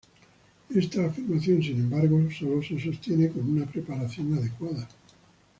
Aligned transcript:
Esta 0.73 1.05
afirmación, 1.05 1.61
sin 1.61 1.81
embargo, 1.81 2.27
solo 2.31 2.63
se 2.63 2.79
sostiene 2.81 3.29
con 3.29 3.47
una 3.51 3.67
preparación 3.67 4.33
adecuada. 4.33 4.87